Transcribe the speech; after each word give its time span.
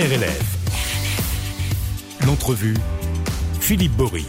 RLF. 0.00 0.56
L'entrevue, 2.24 2.74
Philippe 3.60 3.92
Bory. 3.92 4.24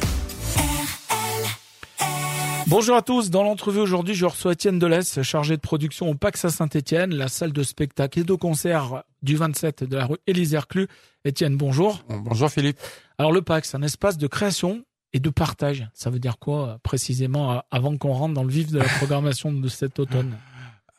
Bonjour 2.67 2.97
à 2.97 3.01
tous. 3.01 3.29
Dans 3.29 3.43
l'entrevue 3.43 3.79
aujourd'hui, 3.79 4.13
je 4.13 4.25
reçois 4.25 4.51
Étienne 4.51 4.79
Delès, 4.79 5.21
chargé 5.21 5.55
de 5.55 5.61
production 5.61 6.09
au 6.09 6.13
PAX 6.13 6.43
à 6.43 6.49
Saint-Etienne, 6.49 7.15
la 7.15 7.29
salle 7.29 7.53
de 7.53 7.63
spectacle 7.63 8.19
et 8.19 8.23
de 8.25 8.33
concert 8.33 9.03
du 9.21 9.37
27 9.37 9.85
de 9.85 9.95
la 9.95 10.07
rue 10.07 10.17
Élysée 10.27 10.57
Reclus. 10.57 10.89
Étienne, 11.23 11.55
bonjour. 11.55 12.03
Bonjour 12.09 12.49
Philippe. 12.49 12.77
Alors 13.17 13.31
le 13.31 13.41
PAX, 13.41 13.73
un 13.73 13.81
espace 13.81 14.17
de 14.17 14.27
création 14.27 14.83
et 15.13 15.21
de 15.21 15.29
partage. 15.29 15.87
Ça 15.93 16.09
veut 16.09 16.19
dire 16.19 16.37
quoi 16.37 16.79
précisément 16.83 17.63
avant 17.71 17.95
qu'on 17.95 18.11
rentre 18.11 18.33
dans 18.33 18.43
le 18.43 18.51
vif 18.51 18.71
de 18.71 18.79
la 18.79 18.89
programmation 18.97 19.53
de 19.53 19.67
cet 19.69 19.99
automne? 19.99 20.35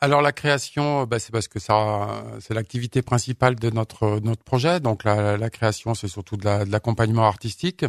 Alors 0.03 0.21
la 0.21 0.33
création, 0.33 1.05
bah, 1.05 1.17
c'est 1.17 1.31
parce 1.31 1.47
que 1.47 1.59
ça, 1.59 2.25
c'est 2.41 2.53
l'activité 2.53 3.01
principale 3.01 3.55
de 3.55 3.69
notre 3.69 4.19
notre 4.19 4.43
projet. 4.43 4.81
Donc 4.81 5.05
la, 5.05 5.37
la 5.37 5.49
création, 5.49 5.95
c'est 5.95 6.09
surtout 6.09 6.35
de 6.35 6.69
l'accompagnement 6.69 7.25
artistique. 7.25 7.85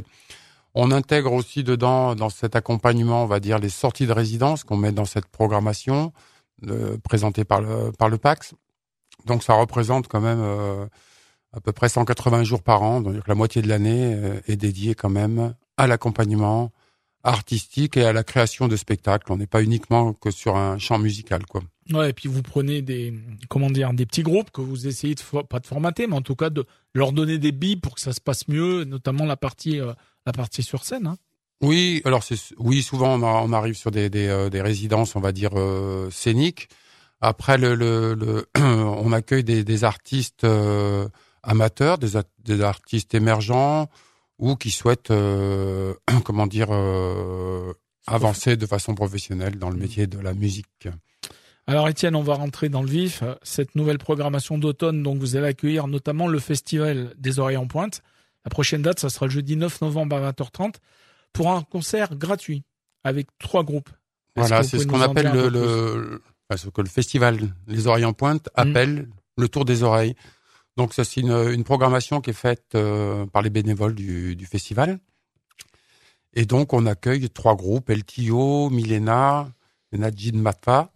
On 0.75 0.93
intègre 0.93 1.33
aussi 1.33 1.65
dedans, 1.65 2.15
dans 2.15 2.31
cet 2.31 2.55
accompagnement, 2.55 3.25
on 3.25 3.27
va 3.27 3.41
dire 3.41 3.59
les 3.59 3.69
sorties 3.69 4.07
de 4.07 4.13
résidence 4.13 4.63
qu'on 4.63 4.77
met 4.77 4.93
dans 4.93 5.07
cette 5.07 5.27
programmation 5.27 6.13
euh, 6.69 6.97
présentée 7.03 7.45
par 7.45 7.61
le 7.61 7.91
par 7.99 8.09
le 8.09 8.19
PAX. 8.19 8.55
Donc 9.27 9.43
ça 9.43 9.55
représente 9.55 10.07
quand 10.07 10.21
même 10.21 10.41
euh, 10.41 10.87
à 11.53 11.61
peu 11.61 11.73
près 11.73 11.89
180 11.89 12.45
jours 12.45 12.63
par 12.63 12.83
an, 12.83 13.01
donc 13.01 13.27
la 13.27 13.35
moitié 13.35 13.61
de 13.61 13.69
l'année 13.69 14.15
euh, 14.15 14.41
est 14.47 14.57
dédiée 14.57 14.95
quand 14.95 15.11
même 15.11 15.55
à 15.77 15.89
l'accompagnement 15.89 16.71
artistique 17.25 17.97
et 17.97 18.05
à 18.05 18.13
la 18.13 18.23
création 18.23 18.69
de 18.69 18.77
spectacles. 18.77 19.33
On 19.33 19.37
n'est 19.37 19.49
pas 19.49 19.63
uniquement 19.65 20.13
que 20.13 20.31
sur 20.31 20.57
un 20.57 20.79
champ 20.79 20.99
musical, 20.99 21.45
quoi. 21.47 21.63
Ouais, 21.93 22.11
et 22.11 22.13
puis 22.15 22.29
vous 22.29 22.43
prenez 22.43 22.81
des 22.81 23.13
comment 23.49 23.71
dire 23.71 23.93
des 23.93 24.07
petits 24.07 24.23
groupes 24.23 24.51
que 24.51 24.63
vous 24.63 24.87
essayez 24.87 25.15
de 25.15 25.43
pas 25.43 25.61
de 25.61 25.67
formater, 25.67 26.07
mais 26.07 26.15
en 26.15 26.23
tout 26.23 26.35
cas 26.35 26.49
de 26.49 26.65
leur 26.95 27.13
donner 27.13 27.39
des 27.39 27.53
billes 27.53 27.77
pour 27.77 27.95
que 27.95 28.01
ça 28.01 28.13
se 28.13 28.21
passe 28.21 28.49
mieux, 28.49 28.85
notamment 28.85 29.27
la 29.27 29.37
partie 29.37 29.81
euh, 29.81 29.93
la 30.25 30.33
partie 30.33 30.63
sur 30.63 30.85
scène. 30.85 31.07
Hein. 31.07 31.17
Oui, 31.61 32.01
alors 32.05 32.23
c'est 32.23 32.39
oui 32.59 32.83
souvent 32.83 33.21
on, 33.23 33.53
arrive 33.53 33.75
sur 33.75 33.91
des 33.91 34.09
des, 34.09 34.29
euh, 34.29 34.49
des, 34.49 34.63
résidences 34.63 35.15
on 35.15 35.21
va 35.21 35.33
dire 35.33 35.51
euh, 35.55 36.11
scéniques. 36.11 36.69
Après 37.21 37.59
le, 37.59 37.75
le, 37.75 38.15
le 38.15 38.47
on 38.59 39.13
accueille 39.13 39.45
des, 39.45 39.63
des 39.63 39.85
artistes 39.85 40.47
amateurs, 41.43 41.99
des, 41.99 42.19
des 42.45 42.61
artistes 42.63 43.15
émergents 43.15 43.91
ou 44.39 44.57
qui 44.57 44.71
souhaitent 44.71 45.13
comment 46.25 46.47
dire 46.47 46.71
avancer 48.07 48.57
de 48.57 48.67
façon 48.67 48.95
professionnelle 48.95 49.59
dans 49.59 49.69
le 49.69 49.77
mmh. 49.77 49.81
métier 49.81 50.07
de 50.07 50.19
la 50.19 50.33
musique. 50.33 50.89
Alors 51.67 51.89
Étienne, 51.89 52.15
on 52.15 52.23
va 52.23 52.35
rentrer 52.35 52.69
dans 52.69 52.83
le 52.83 52.89
vif. 52.89 53.23
Cette 53.43 53.75
nouvelle 53.75 53.99
programmation 53.99 54.59
d'automne, 54.59 55.03
donc 55.03 55.19
vous 55.19 55.37
allez 55.37 55.47
accueillir 55.47 55.87
notamment 55.87 56.29
le 56.29 56.39
festival 56.39 57.15
des 57.17 57.39
Oreilles 57.39 57.57
en 57.57 57.67
Pointe. 57.67 58.03
La 58.45 58.51
prochaine 58.51 58.83
date, 58.83 59.01
ça 59.01 59.09
sera 59.09 59.27
le 59.27 59.33
jeudi 59.33 59.57
9 59.57 59.81
novembre 59.81 60.17
à 60.17 60.33
20h30 60.33 60.75
pour 61.33 61.51
un 61.51 61.63
concert 61.63 62.15
gratuit 62.17 62.65
avec 63.03 63.29
trois 63.39 63.65
groupes. 63.65 63.89
Voilà, 64.37 64.63
c'est 64.63 64.79
ce 64.79 64.87
qu'on 64.87 65.01
appelle 65.01 65.33
le, 65.33 66.21
ce 66.55 66.69
que 66.69 66.83
le 66.83 66.89
festival 66.89 67.39
Les 67.67 67.87
Oreilles 67.87 68.05
en 68.05 68.13
Pointe 68.13 68.49
mmh. 68.49 68.61
appelle 68.61 69.09
le 69.39 69.49
Tour 69.49 69.65
des 69.65 69.83
Oreilles. 69.83 70.15
Donc 70.77 70.93
ça 70.93 71.05
c'est 71.05 71.21
une, 71.21 71.65
programmation 71.65 72.21
qui 72.21 72.31
est 72.31 72.35
faite 72.35 72.75
euh, 72.75 73.27
par 73.27 73.43
les 73.43 73.51
bénévoles 73.51 73.95
du, 73.95 74.37
du, 74.37 74.45
festival. 74.45 74.99
Et 76.35 76.45
donc 76.45 76.73
on 76.73 76.85
accueille 76.85 77.31
trois 77.31 77.55
groupes, 77.55 77.89
LTO, 77.89 78.71
Milena, 78.71 79.49
Najid 79.93 80.35
Matfa 80.35 80.91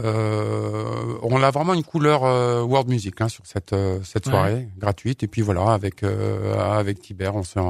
euh, 0.00 1.18
on 1.22 1.42
a 1.42 1.50
vraiment 1.50 1.74
une 1.74 1.82
couleur 1.82 2.24
euh, 2.24 2.62
world 2.62 2.88
music 2.88 3.20
hein, 3.20 3.28
sur 3.28 3.44
cette 3.46 3.72
euh, 3.72 3.98
cette 4.04 4.26
soirée 4.26 4.68
gratuite. 4.78 5.22
Et 5.22 5.28
puis 5.28 5.42
voilà, 5.42 5.72
avec 5.72 6.02
euh, 6.02 6.58
avec 6.58 7.00
Tiber, 7.00 7.30
on 7.34 7.42
s'est 7.42 7.60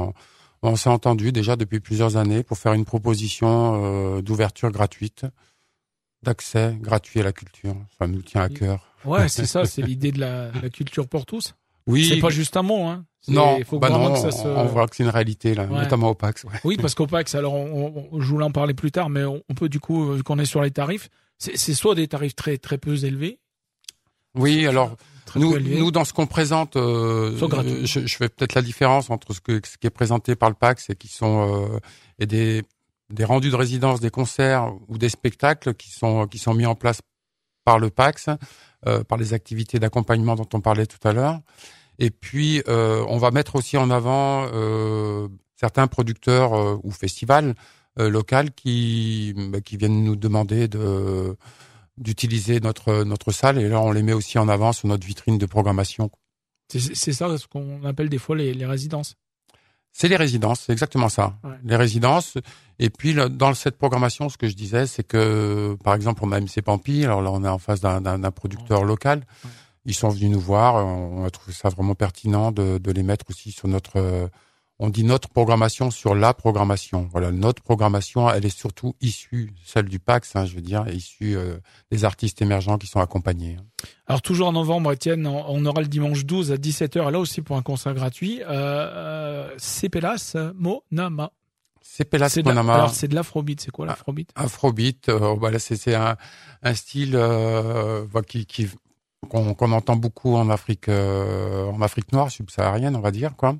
on 0.61 0.75
s'est 0.75 0.89
entendu 0.89 1.31
déjà 1.31 1.55
depuis 1.55 1.79
plusieurs 1.79 2.17
années 2.17 2.43
pour 2.43 2.57
faire 2.57 2.73
une 2.73 2.85
proposition 2.85 4.19
d'ouverture 4.21 4.71
gratuite, 4.71 5.25
d'accès 6.21 6.77
gratuit 6.81 7.21
à 7.21 7.23
la 7.23 7.31
culture. 7.31 7.75
Ça 7.97 8.07
nous 8.07 8.21
tient 8.21 8.41
à 8.41 8.49
cœur. 8.49 8.85
Ouais, 9.05 9.29
c'est 9.29 9.45
ça, 9.45 9.65
c'est 9.65 9.81
l'idée 9.81 10.11
de 10.11 10.19
la, 10.19 10.51
la, 10.51 10.69
culture 10.69 11.07
pour 11.07 11.25
tous. 11.25 11.55
Oui. 11.87 12.05
C'est 12.05 12.19
pas 12.19 12.29
juste 12.29 12.57
un 12.57 12.61
mot, 12.61 12.83
hein. 12.83 13.05
Non, 13.29 13.59
faut 13.65 13.79
bah 13.79 13.89
non, 13.89 14.13
que 14.13 14.19
ça 14.19 14.31
se... 14.31 14.47
on 14.47 14.65
voit 14.65 14.87
que 14.87 14.95
c'est 14.95 15.03
une 15.03 15.09
réalité 15.09 15.53
là, 15.53 15.65
notamment 15.65 16.09
au 16.09 16.15
PAX. 16.15 16.43
Ouais. 16.43 16.51
Oui, 16.63 16.77
parce 16.77 16.93
qu'au 16.93 17.07
PAX, 17.07 17.35
alors 17.35 17.53
on, 17.53 18.09
on, 18.11 18.21
je 18.21 18.27
voulais 18.27 18.45
en 18.45 18.51
parler 18.51 18.73
plus 18.73 18.91
tard, 18.91 19.09
mais 19.09 19.23
on, 19.23 19.41
on 19.49 19.53
peut 19.53 19.69
du 19.69 19.79
coup, 19.79 20.13
vu 20.13 20.23
qu'on 20.23 20.39
est 20.39 20.45
sur 20.45 20.61
les 20.61 20.71
tarifs, 20.71 21.09
c'est 21.39 21.73
soit 21.73 21.95
des 21.95 22.07
tarifs 22.07 22.35
très 22.35 22.57
très 22.57 22.77
peu 22.77 23.03
élevés. 23.03 23.39
Oui, 24.35 24.67
alors 24.67 24.95
nous, 25.35 25.59
nous 25.59 25.91
dans 25.91 26.05
ce 26.05 26.13
qu'on 26.13 26.27
présente, 26.27 26.75
euh, 26.75 27.35
je, 27.85 28.05
je, 28.05 28.17
fais 28.17 28.29
peut-être 28.29 28.55
la 28.55 28.61
différence 28.61 29.09
entre 29.09 29.33
ce, 29.33 29.41
que, 29.41 29.59
ce 29.65 29.77
qui 29.77 29.87
est 29.87 29.91
présenté 29.91 30.35
par 30.35 30.49
le 30.49 30.55
PAX 30.55 30.89
et 30.89 30.95
qui 30.95 31.07
sont 31.07 31.73
euh, 31.73 31.79
et 32.19 32.25
des 32.25 32.63
des 33.09 33.25
rendus 33.25 33.49
de 33.49 33.55
résidence, 33.55 33.99
des 33.99 34.11
concerts 34.11 34.71
ou 34.87 34.97
des 34.97 35.09
spectacles 35.09 35.73
qui 35.73 35.89
sont 35.89 36.27
qui 36.27 36.37
sont 36.37 36.53
mis 36.53 36.65
en 36.65 36.75
place 36.75 37.01
par 37.65 37.79
le 37.79 37.89
PAX, 37.89 38.27
euh, 38.87 39.03
par 39.03 39.17
les 39.17 39.33
activités 39.33 39.79
d'accompagnement 39.79 40.35
dont 40.35 40.49
on 40.53 40.61
parlait 40.61 40.85
tout 40.85 41.07
à 41.07 41.13
l'heure. 41.13 41.39
Et 41.99 42.11
puis 42.11 42.63
euh, 42.67 43.03
on 43.07 43.17
va 43.17 43.31
mettre 43.31 43.55
aussi 43.55 43.77
en 43.77 43.89
avant 43.89 44.47
euh, 44.53 45.27
certains 45.55 45.87
producteurs 45.87 46.53
euh, 46.53 46.77
ou 46.83 46.91
festivals 46.91 47.55
locales 48.07 48.51
qui 48.51 49.33
bah, 49.35 49.61
qui 49.61 49.77
viennent 49.77 50.03
nous 50.03 50.15
demander 50.15 50.67
de 50.67 51.35
d'utiliser 51.97 52.59
notre 52.59 53.03
notre 53.03 53.31
salle 53.31 53.59
et 53.59 53.67
là 53.67 53.81
on 53.81 53.91
les 53.91 54.03
met 54.03 54.13
aussi 54.13 54.37
en 54.39 54.47
avant 54.47 54.71
sur 54.71 54.87
notre 54.87 55.05
vitrine 55.05 55.37
de 55.37 55.45
programmation. 55.45 56.09
C'est 56.69 57.13
ça 57.13 57.35
ce 57.37 57.47
qu'on 57.47 57.83
appelle 57.83 58.09
des 58.09 58.19
fois 58.19 58.35
les, 58.35 58.53
les 58.53 58.65
résidences. 58.65 59.15
C'est 59.91 60.07
les 60.07 60.15
résidences, 60.15 60.61
c'est 60.61 60.71
exactement 60.71 61.09
ça. 61.09 61.39
Les 61.63 61.75
résidences. 61.75 62.37
Et 62.77 62.89
puis 62.89 63.15
dans 63.15 63.53
cette 63.53 63.77
programmation, 63.77 64.29
ce 64.29 64.37
que 64.37 64.47
je 64.47 64.55
disais, 64.55 64.85
c'est 64.85 65.03
que 65.03 65.75
par 65.83 65.95
exemple 65.95 66.21
on 66.23 66.31
a 66.31 66.39
MC 66.39 66.61
Pampi, 66.63 67.03
alors 67.03 67.21
là 67.21 67.31
on 67.31 67.43
est 67.43 67.49
en 67.49 67.57
face 67.57 67.81
d'un 67.81 68.31
producteur 68.31 68.83
local. 68.83 69.25
Ils 69.85 69.95
sont 69.95 70.09
venus 70.09 70.29
nous 70.29 70.39
voir, 70.39 70.75
on 70.85 71.25
a 71.25 71.29
trouvé 71.31 71.53
ça 71.53 71.69
vraiment 71.69 71.95
pertinent 71.95 72.51
de, 72.51 72.77
de 72.77 72.91
les 72.91 73.01
mettre 73.01 73.25
aussi 73.29 73.51
sur 73.51 73.67
notre 73.67 74.29
on 74.79 74.89
dit 74.89 75.03
notre 75.03 75.29
programmation 75.29 75.91
sur 75.91 76.15
la 76.15 76.33
programmation. 76.33 77.07
Voilà, 77.11 77.31
notre 77.31 77.61
programmation, 77.61 78.29
elle 78.29 78.45
est 78.45 78.57
surtout 78.57 78.95
issue, 79.01 79.51
celle 79.65 79.85
du 79.85 79.99
PAX, 79.99 80.35
hein, 80.35 80.45
je 80.45 80.55
veux 80.55 80.61
dire, 80.61 80.87
issue 80.87 81.35
euh, 81.35 81.57
des 81.91 82.05
artistes 82.05 82.41
émergents 82.41 82.77
qui 82.77 82.87
sont 82.87 83.01
accompagnés. 83.01 83.57
Hein. 83.59 83.65
Alors 84.07 84.21
toujours 84.21 84.47
en 84.47 84.53
novembre, 84.53 84.91
Étienne, 84.93 85.27
on 85.27 85.65
aura 85.65 85.81
le 85.81 85.87
dimanche 85.87 86.25
12 86.25 86.51
à 86.53 86.55
17h, 86.55 87.11
là 87.11 87.19
aussi 87.19 87.41
pour 87.41 87.57
un 87.57 87.61
concert 87.61 87.93
gratuit. 87.93 88.41
Euh, 88.41 88.47
euh, 88.49 89.49
Cepelas 89.57 90.35
Monama. 90.55 91.31
Cepelas 91.81 92.39
Monama. 92.43 92.75
Alors 92.75 92.89
c'est 92.91 93.07
de 93.07 93.15
l'afrobeat, 93.15 93.59
c'est 93.61 93.71
quoi 93.71 93.85
l'afrobeat? 93.85 94.31
Afrobeat, 94.35 95.09
euh, 95.09 95.35
bah 95.35 95.57
c'est 95.59 95.93
un, 95.93 96.15
un, 96.63 96.73
style 96.73 97.15
euh, 97.15 98.05
qui, 98.27 98.45
qui 98.45 98.69
qu'on 99.29 99.71
entend 99.73 99.97
beaucoup 99.97 100.35
en 100.35 100.49
Afrique, 100.49 100.87
en 100.89 101.81
Afrique 101.81 102.13
noire, 102.13 102.31
subsaharienne, 102.31 102.95
on 102.95 103.01
va 103.01 103.11
dire 103.11 103.35
quoi. 103.35 103.55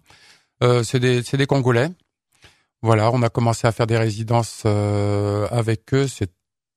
Euh, 0.64 0.84
c'est 0.84 1.00
des, 1.00 1.22
des 1.22 1.46
Congolais. 1.46 1.90
Voilà, 2.82 3.12
on 3.12 3.22
a 3.24 3.30
commencé 3.30 3.68
à 3.68 3.72
faire 3.72 3.88
des 3.88 3.98
résidences 3.98 4.64
euh, 4.66 5.48
avec 5.52 5.94
eux. 5.94 6.08
C'est 6.08 6.32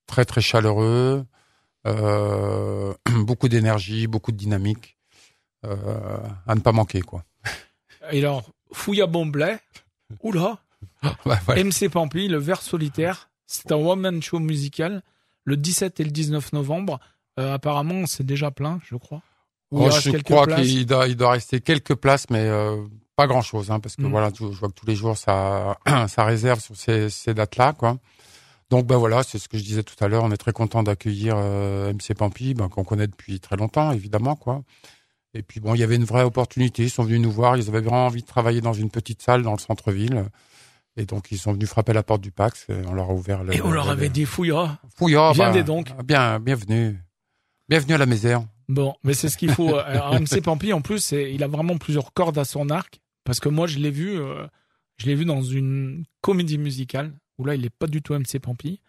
très 0.06 0.24
très 0.24 0.40
chaleureux, 0.40 1.24
euh, 1.86 2.92
beaucoup 3.20 3.48
d'énergie, 3.48 4.06
beaucoup 4.06 4.32
de 4.32 4.36
dynamique, 4.36 4.96
à 5.62 6.54
ne 6.54 6.60
pas 6.60 6.72
manquer 6.72 7.02
quoi. 7.02 7.24
Et 8.10 8.18
alors, 8.18 8.42
Fouya 8.72 9.06
Bomblet, 9.06 9.60
oula, 10.22 10.58
ouais, 11.26 11.62
MC 11.62 11.88
Pampi, 11.88 12.26
le 12.26 12.38
Vert 12.38 12.62
solitaire, 12.62 13.30
c'est 13.46 13.70
un 13.70 13.76
one 13.76 14.00
man 14.00 14.22
show 14.22 14.40
musical 14.40 15.02
le 15.44 15.56
17 15.56 16.00
et 16.00 16.04
le 16.04 16.10
19 16.10 16.52
novembre. 16.52 17.00
Euh, 17.38 17.54
apparemment, 17.54 18.06
c'est 18.06 18.24
déjà 18.24 18.50
plein, 18.50 18.80
je 18.88 18.96
crois. 18.96 19.22
Oh, 19.70 19.90
je 19.90 20.10
crois 20.18 20.46
qu'il 20.46 20.84
doit, 20.86 21.08
il 21.08 21.16
doit 21.16 21.30
rester 21.30 21.60
quelques 21.60 21.94
places, 21.94 22.26
mais 22.28 22.46
euh, 22.46 22.82
pas 23.22 23.28
grand 23.28 23.42
chose, 23.42 23.70
hein, 23.70 23.78
parce 23.78 23.94
que 23.94 24.02
mm. 24.02 24.10
voilà, 24.10 24.30
je 24.34 24.44
vois 24.44 24.68
que 24.68 24.74
tous 24.74 24.86
les 24.86 24.96
jours 24.96 25.16
ça, 25.16 25.78
ça 26.08 26.24
réserve 26.24 26.60
sur 26.60 26.76
ces, 26.76 27.08
ces 27.08 27.34
dates-là, 27.34 27.72
quoi. 27.72 27.98
Donc 28.70 28.86
ben 28.86 28.96
voilà, 28.96 29.22
c'est 29.22 29.38
ce 29.38 29.48
que 29.48 29.58
je 29.58 29.62
disais 29.62 29.82
tout 29.82 30.02
à 30.02 30.08
l'heure. 30.08 30.24
On 30.24 30.32
est 30.32 30.36
très 30.38 30.52
content 30.52 30.82
d'accueillir 30.82 31.34
euh, 31.36 31.92
MC 31.92 32.14
Pampi, 32.16 32.54
ben, 32.54 32.68
qu'on 32.68 32.84
connaît 32.84 33.06
depuis 33.06 33.38
très 33.38 33.56
longtemps, 33.56 33.92
évidemment, 33.92 34.34
quoi. 34.34 34.62
Et 35.34 35.42
puis 35.42 35.60
bon, 35.60 35.74
il 35.74 35.78
y 35.78 35.82
avait 35.82 35.96
une 35.96 36.04
vraie 36.04 36.24
opportunité. 36.24 36.82
Ils 36.84 36.90
sont 36.90 37.04
venus 37.04 37.20
nous 37.20 37.30
voir. 37.30 37.56
Ils 37.56 37.68
avaient 37.68 37.80
vraiment 37.80 38.06
envie 38.06 38.22
de 38.22 38.26
travailler 38.26 38.60
dans 38.60 38.72
une 38.72 38.90
petite 38.90 39.22
salle 39.22 39.42
dans 39.42 39.52
le 39.52 39.58
centre-ville. 39.58 40.24
Et 40.96 41.04
donc 41.04 41.30
ils 41.30 41.38
sont 41.38 41.52
venus 41.52 41.68
frapper 41.68 41.92
la 41.92 42.02
porte 42.02 42.22
du 42.22 42.32
Pax. 42.32 42.66
Et 42.70 42.86
on 42.86 42.94
leur 42.94 43.10
a 43.10 43.12
ouvert. 43.12 43.44
Le, 43.44 43.54
et 43.54 43.60
on 43.60 43.70
leur 43.70 43.90
avait 43.90 44.08
dit 44.08 44.24
fouilla. 44.24 44.78
Fouilla. 44.96 45.32
Viens 45.32 45.52
ben, 45.52 45.62
donc. 45.62 45.92
Bien, 46.04 46.40
bienvenue. 46.40 46.98
Bienvenue 47.68 47.94
à 47.94 47.98
la 47.98 48.06
maison. 48.06 48.48
Bon, 48.68 48.94
mais 49.04 49.12
c'est 49.12 49.28
ce 49.28 49.36
qu'il 49.36 49.52
faut. 49.52 49.76
Alors, 49.76 50.18
MC 50.18 50.40
Pampi, 50.42 50.72
en 50.72 50.80
plus, 50.80 51.12
il 51.12 51.42
a 51.42 51.46
vraiment 51.46 51.76
plusieurs 51.76 52.14
cordes 52.14 52.38
à 52.38 52.46
son 52.46 52.70
arc. 52.70 53.01
Parce 53.24 53.40
que 53.40 53.48
moi, 53.48 53.66
je 53.66 53.78
l'ai 53.78 53.90
vu, 53.90 54.18
euh, 54.18 54.46
je 54.96 55.06
l'ai 55.06 55.14
vu 55.14 55.24
dans 55.24 55.42
une 55.42 56.04
comédie 56.20 56.58
musicale 56.58 57.12
où 57.38 57.44
là, 57.44 57.54
il 57.54 57.62
n'est 57.62 57.70
pas 57.70 57.86
du 57.86 58.02
tout 58.02 58.14
MC 58.14 58.38
Pampi. 58.40 58.80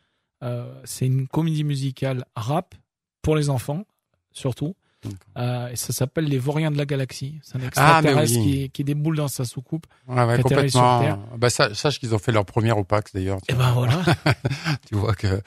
Euh, 0.44 0.74
c'est 0.84 1.06
une 1.06 1.28
comédie 1.28 1.64
musicale 1.64 2.26
rap 2.36 2.76
pour 3.22 3.36
les 3.36 3.50
enfants, 3.50 3.86
surtout. 4.32 4.76
Euh, 5.38 5.68
et 5.68 5.76
ça 5.76 5.92
s'appelle 5.92 6.26
les 6.26 6.38
Vauriens 6.38 6.72
de 6.72 6.78
la 6.78 6.86
galaxie. 6.86 7.40
C'est 7.44 7.58
un 7.58 7.62
ah, 7.62 7.68
extraterrestre 7.68 8.40
qui, 8.40 8.70
qui, 8.70 8.84
déboule 8.86 9.18
dans 9.18 9.28
sa 9.28 9.44
soucoupe. 9.44 9.86
Ouais, 10.08 10.24
ouais, 10.24 10.42
complètement. 10.42 11.20
Bah, 11.38 11.50
ça, 11.50 11.74
sache 11.74 12.00
qu'ils 12.00 12.16
ont 12.16 12.20
fait 12.20 12.32
leur 12.32 12.46
première 12.46 12.78
au 12.78 12.86
PAX 12.86 13.14
d'ailleurs. 13.14 13.40
Et 13.40 13.52
eh 13.52 13.54
ben 13.54 13.72
voilà. 13.74 14.02
tu 14.88 14.96
vois 14.96 15.14
que 15.14 15.42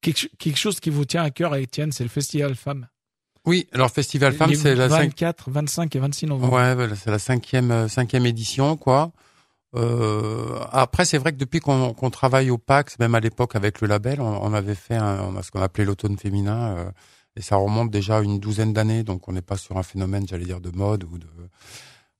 quelque, 0.00 0.56
chose 0.56 0.80
qui 0.80 0.90
vous 0.90 1.04
tient 1.04 1.22
à 1.22 1.30
cœur, 1.30 1.54
Étienne, 1.56 1.92
c'est 1.92 2.04
le 2.04 2.10
Festival 2.10 2.54
Femmes. 2.54 2.88
Oui, 3.48 3.66
alors 3.72 3.90
Festival 3.90 4.34
Femmes, 4.34 4.54
c'est 4.54 4.74
la 4.74 4.88
24, 4.88 5.50
25 5.50 5.96
et 5.96 5.98
26 5.98 6.26
novembre. 6.26 6.52
Ouais, 6.52 6.88
c'est 7.02 7.10
la 7.10 7.18
cinquième, 7.18 7.70
euh, 7.70 7.88
cinquième 7.88 8.26
édition, 8.26 8.76
quoi. 8.76 9.10
Euh, 9.74 10.58
après, 10.70 11.06
c'est 11.06 11.16
vrai 11.16 11.32
que 11.32 11.38
depuis 11.38 11.60
qu'on 11.60 12.10
travaille 12.10 12.50
au 12.50 12.58
PAX, 12.58 12.98
même 12.98 13.14
à 13.14 13.20
l'époque 13.20 13.56
avec 13.56 13.80
le 13.80 13.88
label, 13.88 14.20
on, 14.20 14.52
avait 14.52 14.74
fait 14.74 14.96
un, 14.96 15.40
ce 15.42 15.50
qu'on 15.50 15.62
appelait 15.62 15.86
l'automne 15.86 16.18
féminin, 16.18 16.76
euh, 16.76 16.90
et 17.36 17.40
ça 17.40 17.56
remonte 17.56 17.90
déjà 17.90 18.20
une 18.20 18.38
douzaine 18.38 18.74
d'années, 18.74 19.02
donc 19.02 19.28
on 19.28 19.32
n'est 19.32 19.40
pas 19.40 19.56
sur 19.56 19.78
un 19.78 19.82
phénomène, 19.82 20.28
j'allais 20.28 20.44
dire, 20.44 20.60
de 20.60 20.70
mode 20.70 21.04
ou 21.04 21.16
de. 21.16 21.26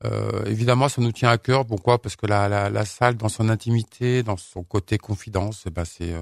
Euh, 0.06 0.46
évidemment, 0.46 0.88
ça 0.88 1.02
nous 1.02 1.12
tient 1.12 1.28
à 1.28 1.36
cœur. 1.36 1.66
Pourquoi? 1.66 2.00
Parce 2.00 2.16
que 2.16 2.26
la, 2.26 2.48
la, 2.48 2.70
la, 2.70 2.84
salle, 2.86 3.16
dans 3.16 3.28
son 3.28 3.50
intimité, 3.50 4.22
dans 4.22 4.38
son 4.38 4.62
côté 4.62 4.96
confidence, 4.96 5.64
eh 5.66 5.70
ben 5.70 5.84
c'est, 5.84 6.14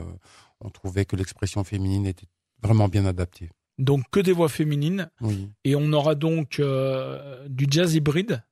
on 0.60 0.70
trouvait 0.70 1.04
que 1.04 1.14
l'expression 1.14 1.62
féminine 1.62 2.06
était 2.06 2.26
vraiment 2.60 2.88
bien 2.88 3.06
adaptée. 3.06 3.50
Donc 3.78 4.04
que 4.10 4.20
des 4.20 4.32
voix 4.32 4.48
féminines. 4.48 5.10
Oui. 5.20 5.50
Et 5.64 5.76
on 5.76 5.92
aura 5.92 6.14
donc 6.14 6.60
euh, 6.60 7.46
du 7.48 7.66
jazz 7.68 7.94
hybride 7.94 8.42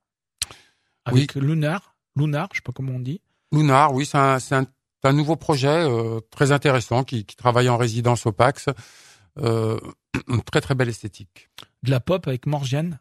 avec 1.05 1.35
Lunar. 1.35 1.95
Lunar, 2.15 2.49
je 2.51 2.57
sais 2.57 2.63
pas 2.63 2.71
comment 2.71 2.93
on 2.93 2.99
dit. 2.99 3.21
Lunar, 3.51 3.93
oui, 3.93 4.05
c'est 4.05 4.17
un, 4.17 4.37
un, 4.51 4.65
un, 5.03 5.13
nouveau 5.13 5.35
projet 5.35 5.67
euh, 5.67 6.19
très 6.31 6.51
intéressant 6.51 7.03
qui, 7.03 7.25
qui, 7.25 7.35
travaille 7.35 7.69
en 7.69 7.77
résidence 7.77 8.25
au 8.25 8.31
Pax. 8.31 8.67
Euh, 9.39 9.79
une 10.27 10.41
très 10.51 10.61
très 10.61 10.75
belle 10.75 10.89
esthétique. 10.89 11.49
De 11.83 11.91
la 11.91 11.99
pop 11.99 12.27
avec 12.27 12.45
Morgiane. 12.45 12.99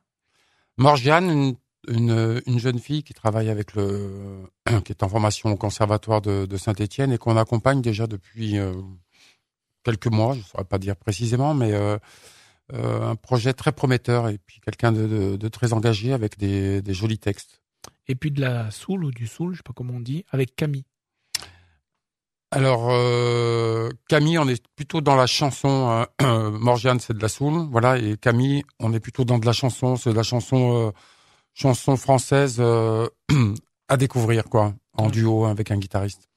Morgiane, 0.77 1.31
une, 1.31 1.57
une, 1.89 2.43
une, 2.47 2.59
jeune 2.59 2.79
fille 2.79 3.03
qui 3.03 3.15
travaille 3.15 3.49
avec 3.49 3.75
le, 3.75 4.45
qui 4.85 4.93
est 4.93 5.03
en 5.03 5.09
formation 5.09 5.51
au 5.51 5.57
conservatoire 5.57 6.21
de, 6.21 6.47
de 6.47 6.57
Saint-Étienne 6.57 7.13
et 7.13 7.19
qu'on 7.19 7.37
accompagne 7.37 7.81
déjà 7.81 8.07
depuis 8.07 8.59
euh, 8.59 8.73
quelques 9.85 10.09
mois. 10.09 10.35
Je 10.35 10.41
ne 10.41 10.45
saurais 10.45 10.65
pas 10.65 10.79
dire 10.79 10.97
précisément, 10.97 11.55
mais 11.55 11.73
euh, 11.73 11.99
euh, 12.73 13.11
un 13.11 13.15
projet 13.15 13.53
très 13.53 13.73
prometteur 13.73 14.29
et 14.29 14.39
puis 14.39 14.61
quelqu'un 14.61 14.91
de, 14.91 15.07
de, 15.07 15.37
de, 15.37 15.49
très 15.49 15.73
engagé 15.73 16.13
avec 16.13 16.39
des, 16.39 16.83
des 16.83 16.95
jolis 16.95 17.19
textes 17.19 17.61
et 18.07 18.15
puis 18.15 18.31
de 18.31 18.41
la 18.41 18.71
soul 18.71 19.05
ou 19.05 19.11
du 19.11 19.27
soul, 19.27 19.53
je 19.53 19.59
sais 19.59 19.63
pas 19.63 19.73
comment 19.75 19.95
on 19.95 20.01
dit, 20.01 20.25
avec 20.31 20.57
Camille. 20.57 20.85
Alors 22.51 22.89
euh, 22.91 23.91
Camille, 24.09 24.39
on 24.39 24.47
est 24.47 24.65
plutôt 24.77 25.01
dans 25.01 25.17
la 25.17 25.27
chanson. 25.27 26.07
Euh, 26.23 26.51
Morgiane, 26.59 27.01
c'est 27.01 27.15
de 27.15 27.21
la 27.23 27.29
soul, 27.29 27.67
voilà, 27.71 27.99
et 27.99 28.17
Camille, 28.17 28.63
on 28.79 28.93
est 28.93 29.01
plutôt 29.01 29.25
dans 29.25 29.39
de 29.39 29.47
la 29.47 29.53
chanson, 29.53 29.97
c'est 29.97 30.11
de 30.11 30.17
la 30.17 30.23
chanson, 30.23 30.89
euh, 30.89 30.91
chanson 31.53 31.97
française 31.97 32.59
euh, 32.61 33.09
à 33.89 33.97
découvrir, 33.97 34.45
quoi, 34.45 34.75
en 34.93 35.11
duo 35.11 35.47
avec 35.47 35.71
un 35.71 35.79
guitariste. 35.79 36.29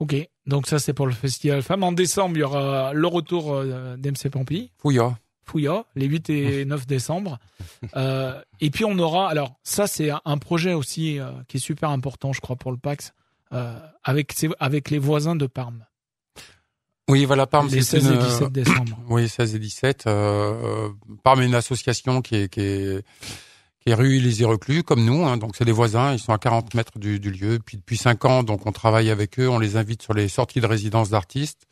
Ok, 0.00 0.14
donc 0.48 0.66
ça 0.66 0.80
c'est 0.80 0.92
pour 0.92 1.06
le 1.06 1.12
festival 1.12 1.62
Femmes. 1.62 1.84
En 1.84 1.92
décembre, 1.92 2.36
il 2.36 2.40
y 2.40 2.42
aura 2.42 2.92
le 2.92 3.06
retour 3.06 3.62
d'MC 3.96 4.30
Pampy. 4.30 4.72
Fouilla. 4.78 5.16
Fouilla, 5.48 5.84
les 5.96 6.06
8 6.06 6.30
et 6.30 6.64
9 6.66 6.86
décembre. 6.86 7.38
Euh, 7.96 8.40
et 8.60 8.70
puis 8.70 8.84
on 8.84 8.98
aura, 8.98 9.28
alors 9.28 9.54
ça 9.62 9.86
c'est 9.86 10.10
un 10.24 10.38
projet 10.38 10.74
aussi 10.74 11.18
euh, 11.18 11.30
qui 11.48 11.56
est 11.56 11.60
super 11.60 11.90
important, 11.90 12.32
je 12.32 12.40
crois, 12.40 12.56
pour 12.56 12.70
le 12.70 12.78
PAX, 12.78 13.12
euh, 13.52 13.78
avec, 14.04 14.34
avec 14.60 14.90
les 14.90 14.98
voisins 14.98 15.36
de 15.36 15.46
Parme. 15.46 15.84
Oui, 17.08 17.24
voilà, 17.24 17.46
Parme. 17.46 17.68
Les 17.68 17.80
16 17.80 18.12
et 18.12 18.16
17 18.18 18.52
décembre. 18.52 18.98
Oui, 19.08 19.28
16 19.28 19.54
et 19.54 19.58
17. 19.58 20.04
Parme 21.24 21.40
est 21.40 21.46
une 21.46 21.54
association 21.54 22.20
qui 22.20 22.36
est, 22.36 22.48
qui 22.50 22.60
est, 22.60 23.02
qui 23.88 23.92
est 23.92 23.94
rue 23.94 24.18
Les 24.18 24.44
Reclus, 24.44 24.82
comme 24.82 25.02
nous. 25.02 25.24
Hein, 25.24 25.38
donc 25.38 25.56
c'est 25.56 25.64
des 25.64 25.72
voisins, 25.72 26.12
ils 26.12 26.18
sont 26.18 26.34
à 26.34 26.38
40 26.38 26.74
mètres 26.74 26.98
du, 26.98 27.18
du 27.18 27.30
lieu. 27.30 27.58
Puis 27.64 27.78
depuis 27.78 27.96
5 27.96 28.22
ans, 28.26 28.42
donc 28.42 28.66
on 28.66 28.72
travaille 28.72 29.08
avec 29.08 29.40
eux, 29.40 29.48
on 29.48 29.58
les 29.58 29.76
invite 29.76 30.02
sur 30.02 30.12
les 30.12 30.28
sorties 30.28 30.60
de 30.60 30.66
résidence 30.66 31.08
d'artistes. 31.08 31.66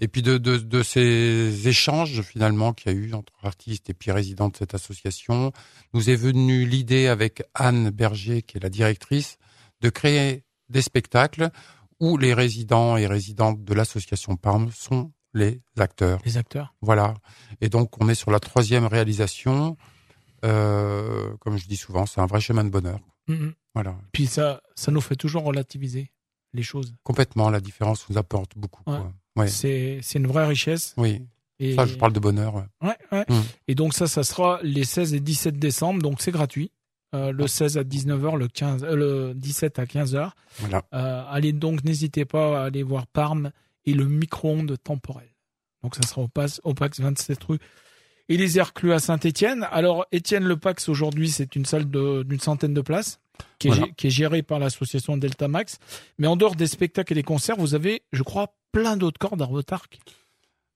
Et 0.00 0.08
puis 0.08 0.22
de, 0.22 0.38
de, 0.38 0.56
de 0.56 0.82
ces 0.82 1.68
échanges 1.68 2.22
finalement 2.22 2.72
qu'il 2.72 2.90
y 2.90 2.94
a 2.96 2.98
eu 2.98 3.14
entre 3.14 3.32
artistes 3.44 3.88
et 3.90 3.94
puis 3.94 4.10
résidents 4.10 4.48
de 4.48 4.56
cette 4.56 4.74
association, 4.74 5.52
nous 5.94 6.10
est 6.10 6.16
venue 6.16 6.64
l'idée 6.66 7.06
avec 7.06 7.44
Anne 7.54 7.90
Berger, 7.90 8.42
qui 8.42 8.56
est 8.56 8.60
la 8.60 8.70
directrice, 8.70 9.36
de 9.82 9.88
créer 9.88 10.42
des 10.68 10.82
spectacles 10.82 11.50
où 12.00 12.16
les 12.16 12.34
résidents 12.34 12.96
et 12.96 13.06
résidentes 13.06 13.62
de 13.62 13.74
l'association 13.74 14.34
Parme 14.34 14.72
sont 14.72 15.12
les 15.32 15.60
acteurs. 15.78 16.18
Les 16.24 16.38
acteurs. 16.38 16.74
Voilà. 16.80 17.14
Et 17.60 17.68
donc 17.68 18.02
on 18.02 18.08
est 18.08 18.16
sur 18.16 18.32
la 18.32 18.40
troisième 18.40 18.86
réalisation. 18.86 19.76
Euh, 20.44 21.36
comme 21.40 21.56
je 21.56 21.66
dis 21.66 21.76
souvent, 21.76 22.06
c'est 22.06 22.20
un 22.20 22.26
vrai 22.26 22.40
chemin 22.40 22.64
de 22.64 22.70
bonheur. 22.70 22.98
Mm-hmm. 23.28 23.52
Voilà. 23.74 23.96
Puis 24.12 24.26
ça, 24.26 24.60
ça 24.74 24.90
nous 24.90 25.00
fait 25.00 25.16
toujours 25.16 25.44
relativiser 25.44 26.10
les 26.52 26.62
choses. 26.62 26.94
Complètement. 27.04 27.50
La 27.50 27.60
différence 27.60 28.08
nous 28.08 28.18
apporte 28.18 28.52
beaucoup. 28.56 28.82
Quoi. 28.84 29.12
C'est 29.46 30.00
une 30.14 30.26
vraie 30.26 30.46
richesse. 30.46 30.94
Oui. 30.96 31.22
Et... 31.58 31.76
Ça, 31.76 31.86
je 31.86 31.94
parle 31.94 32.12
de 32.12 32.20
bonheur. 32.20 32.66
Ouais, 32.80 32.96
ouais. 33.12 33.24
Mmh. 33.28 33.40
Et 33.68 33.74
donc 33.74 33.94
ça, 33.94 34.06
ça 34.06 34.24
sera 34.24 34.58
les 34.62 34.84
16 34.84 35.14
et 35.14 35.20
17 35.20 35.58
décembre, 35.58 36.02
donc 36.02 36.20
c'est 36.20 36.32
gratuit. 36.32 36.72
Euh, 37.14 37.30
le 37.30 37.46
16 37.46 37.76
à 37.76 37.84
19h, 37.84 38.36
le 38.36 38.48
15, 38.48 38.84
euh, 38.84 38.96
le 38.96 39.34
17 39.34 39.78
à 39.78 39.84
15h. 39.84 40.30
Voilà. 40.60 40.82
Euh, 40.94 41.24
allez 41.28 41.52
donc, 41.52 41.84
n'hésitez 41.84 42.24
pas 42.24 42.62
à 42.62 42.64
aller 42.64 42.82
voir 42.82 43.06
Parme 43.06 43.52
et 43.84 43.92
le 43.92 44.06
micro-ondes 44.06 44.76
temporel. 44.82 45.28
Donc 45.82 45.94
ça 45.94 46.02
sera 46.02 46.22
au, 46.22 46.28
PAX, 46.28 46.60
au 46.64 46.72
PAX 46.72 47.00
27 47.00 47.44
rue 47.44 47.58
les 48.28 48.58
Herclus 48.58 48.92
à 48.92 48.98
Saint-Étienne. 48.98 49.66
Alors 49.70 50.06
Étienne 50.12 50.44
Le 50.44 50.56
Pax 50.56 50.88
aujourd'hui, 50.88 51.30
c'est 51.30 51.56
une 51.56 51.64
salle 51.64 51.86
d'une 51.86 52.40
centaine 52.40 52.74
de 52.74 52.80
places 52.80 53.20
qui 53.58 53.68
est, 53.68 53.94
qui 53.96 54.06
est 54.08 54.10
gérée 54.10 54.42
par 54.42 54.58
l'association 54.58 55.16
Delta 55.16 55.48
Max. 55.48 55.78
Mais 56.18 56.26
en 56.26 56.36
dehors 56.36 56.54
des 56.54 56.66
spectacles 56.66 57.12
et 57.12 57.16
des 57.16 57.22
concerts, 57.22 57.56
vous 57.56 57.74
avez, 57.74 58.02
je 58.12 58.22
crois, 58.22 58.54
plein 58.72 58.96
d'autres 58.96 59.18
cordes 59.18 59.42
à 59.42 59.48
arc 59.74 59.98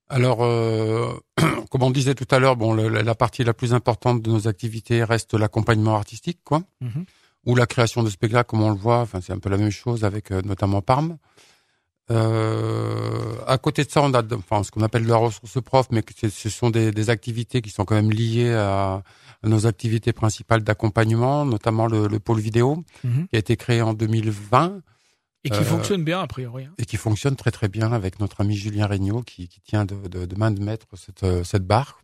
alors, 0.08 0.44
euh, 0.44 1.12
comme 1.70 1.82
on 1.82 1.90
disait 1.90 2.14
tout 2.14 2.28
à 2.31 2.38
l'heure, 2.38 2.56
bon, 2.56 2.75
la 2.75 3.14
partie 3.14 3.43
la 3.43 3.54
plus 3.54 3.75
importante 3.75 4.22
de 4.22 4.31
nos 4.31 4.46
activités 4.46 5.02
reste 5.02 5.34
l'accompagnement 5.34 5.96
artistique, 5.96 6.38
quoi, 6.44 6.62
mhm. 6.81 7.04
ou 7.44 7.56
la 7.56 7.66
création 7.66 8.04
de 8.04 8.10
spectacles, 8.10 8.49
comme 8.49 8.62
on 8.62 8.70
le 8.70 8.76
voit. 8.76 9.00
Enfin, 9.00 9.20
c'est 9.20 9.32
un 9.32 9.38
peu 9.38 9.50
la 9.50 9.56
même 9.56 9.70
chose 9.70 10.04
avec 10.04 10.31
euh, 10.31 10.42
notamment 10.42 10.81
Parme. 10.81 11.19
Euh, 12.11 13.35
à 13.47 13.58
côté 13.58 13.85
de 13.85 13.91
ça, 13.91 14.03
on 14.03 14.14
a, 14.14 14.23
enfin, 14.35 14.62
ce 14.62 14.70
qu'on 14.70 14.82
appelle 14.82 15.06
la 15.06 15.17
ressource 15.17 15.61
prof, 15.61 15.87
mais 15.91 16.03
ce 16.29 16.49
sont 16.49 16.70
des, 16.70 16.93
des, 16.93 17.11
activités 17.11 17.61
qui 17.61 17.70
sont 17.70 17.85
quand 17.85 17.97
même 17.97 18.12
liées 18.12 18.53
à, 18.53 19.03
à 19.43 19.49
nos 19.49 19.67
activités 19.67 20.12
principales 20.12 20.62
d'accompagnement, 20.62 21.45
notamment 21.45 21.87
le, 21.87 22.07
le, 22.07 22.21
pôle 22.21 22.38
vidéo, 22.38 22.85
mhm. 23.02 23.26
qui 23.28 23.37
a 23.37 23.38
été 23.40 23.57
créé 23.57 23.83
en 23.83 23.92
2020 23.92 24.83
et 25.47 25.50
qui 25.50 25.59
euh, 25.59 25.64
fonctionne 25.64 26.02
bien, 26.02 26.21
a 26.21 26.26
priori. 26.26 26.64
Hein. 26.64 26.75
Et 26.78 26.85
qui 26.85 26.97
fonctionne 26.97 27.37
très 27.37 27.52
très 27.52 27.69
bien 27.69 27.92
avec 27.92 28.19
notre 28.19 28.40
ami 28.40 28.57
Julien 28.57 28.87
Regnault 28.87 29.23
qui, 29.23 29.49
qui 29.49 29.61
tient 29.61 29.85
de, 29.85 29.95
de, 30.09 30.26
de, 30.26 30.37
main 30.37 30.50
de 30.50 30.61
maître 30.61 30.87
cette, 30.97 31.23
euh, 31.23 31.45
cette 31.45 31.64
barre. 31.64 32.00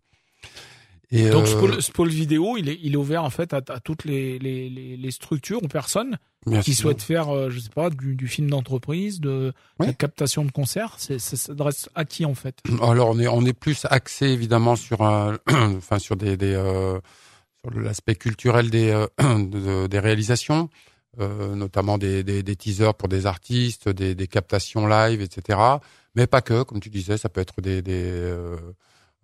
Et 1.12 1.28
Donc 1.28 1.46
euh, 1.46 1.80
ce, 1.80 1.92
pôle, 1.92 2.08
vidéo, 2.08 2.56
il 2.56 2.70
est, 2.70 2.78
il 2.82 2.94
est 2.94 2.96
ouvert 2.96 3.22
en 3.22 3.30
fait 3.30 3.52
à, 3.52 3.60
à 3.68 3.80
toutes 3.80 4.04
les, 4.04 4.38
les, 4.38 4.68
les, 4.70 5.10
structures 5.10 5.62
ou 5.62 5.68
personnes 5.68 6.16
qui 6.62 6.74
souhaitent 6.74 7.02
faire, 7.02 7.50
je 7.50 7.58
sais 7.58 7.68
pas, 7.68 7.90
du, 7.90 8.16
du 8.16 8.26
film 8.28 8.48
d'entreprise, 8.48 9.20
de 9.20 9.52
la 9.78 9.92
captation 9.92 10.44
de 10.44 10.50
concerts. 10.50 10.96
Ça 10.98 11.18
s'adresse 11.18 11.90
à 11.94 12.06
qui 12.06 12.24
en 12.24 12.34
fait? 12.34 12.58
Alors 12.80 13.10
on 13.10 13.18
est 13.18 13.28
on 13.28 13.44
est 13.44 13.52
plus 13.52 13.86
axé 13.90 14.26
évidemment 14.26 14.74
sur 14.74 15.02
un, 15.02 15.38
enfin 15.50 15.98
sur 15.98 16.16
des, 16.16 16.38
des 16.38 16.54
euh, 16.54 16.98
sur 17.60 17.78
l'aspect 17.78 18.14
culturel 18.14 18.70
des 18.70 19.06
des 19.90 19.98
réalisations. 19.98 20.70
Euh, 21.20 21.54
notamment 21.54 21.98
des, 21.98 22.24
des, 22.24 22.42
des, 22.42 22.56
teasers 22.56 22.94
pour 22.94 23.06
des 23.06 23.26
artistes, 23.26 23.86
des, 23.86 24.14
des, 24.14 24.26
captations 24.26 24.86
live, 24.86 25.20
etc. 25.20 25.58
Mais 26.14 26.26
pas 26.26 26.40
que, 26.40 26.62
comme 26.62 26.80
tu 26.80 26.88
disais, 26.88 27.18
ça 27.18 27.28
peut 27.28 27.42
être 27.42 27.60
des, 27.60 27.82
des 27.82 27.92
euh, 27.92 28.56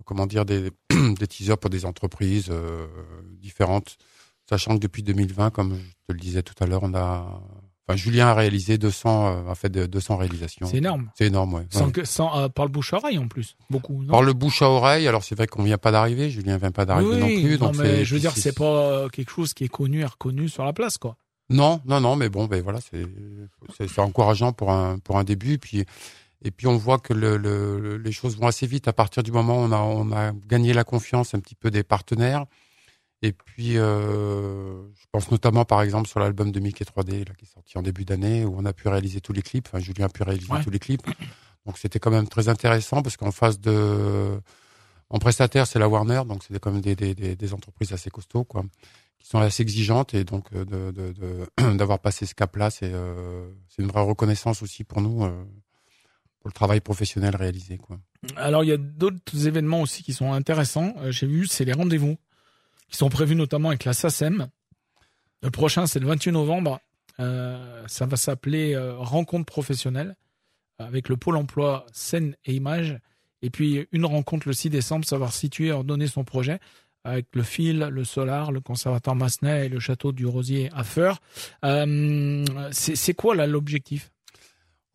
comment 0.04 0.26
dire, 0.26 0.44
des, 0.44 0.70
des 0.90 1.26
teasers 1.26 1.58
pour 1.58 1.70
des 1.70 1.84
entreprises 1.84 2.48
euh, 2.50 2.86
différentes. 3.40 3.96
Sachant 4.48 4.74
que 4.74 4.80
depuis 4.80 5.02
2020, 5.02 5.50
comme 5.50 5.76
je 5.76 6.06
te 6.06 6.12
le 6.12 6.18
disais 6.18 6.42
tout 6.42 6.54
à 6.62 6.66
l'heure, 6.66 6.82
on 6.82 6.94
a 6.94 7.42
Enfin, 7.88 7.96
Julien 7.96 8.26
a 8.26 8.34
réalisé 8.34 8.76
200, 8.76 9.48
a 9.48 9.54
fait 9.54 9.70
200 9.70 10.18
réalisations. 10.18 10.66
C'est 10.66 10.76
énorme. 10.76 11.10
C'est 11.14 11.26
énorme, 11.26 11.54
ouais. 11.54 11.66
Sans, 11.70 11.90
que, 11.90 12.04
sans 12.04 12.50
par 12.50 12.66
le 12.66 12.70
bouche 12.70 12.92
à 12.92 12.98
oreille 12.98 13.16
en 13.16 13.28
plus, 13.28 13.56
beaucoup. 13.70 14.04
par 14.04 14.22
le 14.22 14.34
bouche 14.34 14.60
à 14.60 14.68
oreille. 14.68 15.08
Alors 15.08 15.24
c'est 15.24 15.34
vrai 15.34 15.46
qu'on 15.46 15.62
vient 15.62 15.78
pas 15.78 15.90
d'arriver. 15.90 16.28
Julien 16.28 16.58
vient 16.58 16.70
pas 16.70 16.84
d'arriver 16.84 17.16
non 17.16 17.26
plus. 17.26 17.58
Non, 17.58 17.72
mais 17.72 18.04
je 18.04 18.14
veux 18.14 18.20
dire, 18.20 18.32
c'est 18.36 18.54
pas 18.54 19.08
quelque 19.08 19.30
chose 19.30 19.54
qui 19.54 19.64
est 19.64 19.68
connu 19.68 20.00
et 20.00 20.04
reconnu 20.04 20.50
sur 20.50 20.66
la 20.66 20.74
place, 20.74 20.98
quoi. 20.98 21.16
Non, 21.50 21.80
non, 21.86 22.00
non, 22.02 22.14
mais 22.14 22.28
bon, 22.28 22.44
ben 22.44 22.62
voilà, 22.62 22.80
c'est 22.80 23.06
c'est 23.78 24.00
encourageant 24.00 24.52
pour 24.52 24.70
un 24.70 24.98
pour 24.98 25.16
un 25.16 25.24
début. 25.24 25.56
Puis 25.56 25.86
et 26.42 26.50
puis 26.50 26.66
on 26.66 26.76
voit 26.76 26.98
que 26.98 27.12
le, 27.12 27.36
le, 27.36 27.96
les 27.96 28.12
choses 28.12 28.36
vont 28.38 28.46
assez 28.46 28.66
vite 28.66 28.88
à 28.88 28.92
partir 28.92 29.22
du 29.22 29.32
moment 29.32 29.56
où 29.56 29.64
on 29.66 29.72
a 29.72 29.78
on 29.80 30.12
a 30.12 30.32
gagné 30.32 30.72
la 30.72 30.84
confiance 30.84 31.34
un 31.34 31.40
petit 31.40 31.54
peu 31.54 31.70
des 31.70 31.82
partenaires. 31.82 32.46
Et 33.22 33.32
puis 33.32 33.78
euh, 33.78 34.82
je 34.94 35.06
pense 35.10 35.30
notamment 35.32 35.64
par 35.64 35.82
exemple 35.82 36.08
sur 36.08 36.20
l'album 36.20 36.52
de 36.52 36.60
Mickey 36.60 36.84
3D 36.84 37.26
là, 37.26 37.34
qui 37.36 37.44
est 37.44 37.52
sorti 37.52 37.76
en 37.76 37.82
début 37.82 38.04
d'année 38.04 38.44
où 38.44 38.54
on 38.56 38.64
a 38.64 38.72
pu 38.72 38.88
réaliser 38.88 39.20
tous 39.20 39.32
les 39.32 39.42
clips. 39.42 39.66
Enfin, 39.68 39.80
Julien 39.80 40.06
a 40.06 40.08
pu 40.08 40.22
réaliser 40.22 40.52
tous 40.62 40.70
les 40.70 40.78
clips. 40.78 41.02
Donc 41.66 41.78
c'était 41.78 41.98
quand 41.98 42.10
même 42.12 42.28
très 42.28 42.48
intéressant 42.48 43.02
parce 43.02 43.16
qu'en 43.16 43.32
face 43.32 43.60
de 43.60 44.40
En 45.10 45.18
prestataire, 45.18 45.66
c'est 45.66 45.78
la 45.78 45.88
Warner, 45.88 46.22
donc 46.26 46.44
c'est 46.44 46.58
comme 46.60 46.80
des, 46.80 46.94
des, 46.94 47.14
des, 47.14 47.54
entreprises 47.54 47.92
assez 47.92 48.10
costauds, 48.10 48.44
quoi, 48.44 48.62
qui 49.18 49.26
sont 49.26 49.38
assez 49.38 49.62
exigeantes 49.62 50.14
et 50.14 50.24
donc 50.24 50.46
euh, 50.52 50.64
de, 50.64 51.12
de, 51.12 51.76
d'avoir 51.76 51.98
passé 51.98 52.26
ce 52.26 52.34
cap-là, 52.34 52.70
c'est 52.70 52.92
euh, 52.92 53.50
c'est 53.68 53.82
une 53.82 53.88
vraie 53.88 54.02
reconnaissance 54.02 54.62
aussi 54.62 54.84
pour 54.84 55.00
nous 55.00 55.24
euh, 55.24 55.44
le 56.48 56.52
travail 56.52 56.80
professionnel 56.80 57.36
réalisé. 57.36 57.78
Alors 58.36 58.64
il 58.64 58.68
y 58.68 58.72
a 58.72 58.76
d'autres 58.76 59.46
événements 59.46 59.82
aussi 59.82 60.02
qui 60.02 60.12
sont 60.12 60.32
intéressants. 60.32 60.94
J'ai 61.10 61.26
vu, 61.26 61.46
c'est 61.46 61.64
les 61.64 61.72
rendez-vous 61.72 62.16
qui 62.88 62.96
sont 62.96 63.08
prévus 63.08 63.36
notamment 63.36 63.68
avec 63.68 63.84
la 63.84 63.92
SACEM. 63.92 64.48
Le 65.42 65.50
prochain, 65.50 65.86
c'est 65.86 66.00
le 66.00 66.06
28 66.06 66.32
novembre. 66.32 66.80
ça 67.18 68.06
va 68.06 68.16
s'appeler 68.16 68.76
Rencontre 68.96 69.44
professionnelle 69.44 70.16
avec 70.78 71.08
le 71.08 71.16
pôle 71.16 71.36
emploi 71.36 71.86
scène 71.92 72.34
et 72.44 72.54
images 72.54 72.98
et 73.42 73.50
puis 73.50 73.86
une 73.92 74.04
rencontre 74.04 74.48
le 74.48 74.54
6 74.54 74.70
décembre, 74.70 75.04
savoir 75.04 75.32
situer 75.32 75.66
et 75.66 75.72
ordonner 75.72 76.06
son 76.06 76.24
projet 76.24 76.58
avec 77.04 77.26
le 77.34 77.42
fil, 77.42 77.78
le 77.78 78.04
solar, 78.04 78.52
le 78.52 78.60
conservatoire 78.60 79.16
Massenet 79.16 79.66
et 79.66 79.68
le 79.68 79.80
château 79.80 80.12
du 80.12 80.26
Rosier 80.26 80.68
à 80.74 80.84
Feur. 80.84 81.20
Euh, 81.64 82.44
c'est 82.72 83.14
quoi 83.14 83.34
l'objectif? 83.46 84.10